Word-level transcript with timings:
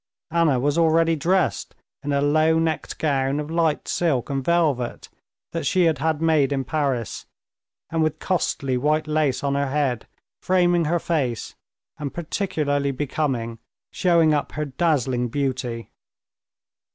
Anna 0.31 0.59
was 0.59 0.79
already 0.79 1.15
dressed 1.15 1.75
in 2.01 2.11
a 2.11 2.21
low 2.21 2.57
necked 2.57 2.97
gown 2.97 3.39
of 3.39 3.51
light 3.51 3.87
silk 3.87 4.31
and 4.31 4.43
velvet 4.43 5.09
that 5.51 5.67
she 5.67 5.83
had 5.83 5.99
had 5.99 6.19
made 6.23 6.51
in 6.51 6.63
Paris, 6.63 7.27
and 7.91 8.01
with 8.01 8.17
costly 8.17 8.77
white 8.77 9.05
lace 9.05 9.43
on 9.43 9.53
her 9.53 9.69
head, 9.69 10.07
framing 10.41 10.85
her 10.85 10.97
face, 10.97 11.53
and 11.99 12.15
particularly 12.15 12.89
becoming, 12.89 13.59
showing 13.91 14.33
up 14.33 14.53
her 14.53 14.65
dazzling 14.65 15.27
beauty. 15.27 15.91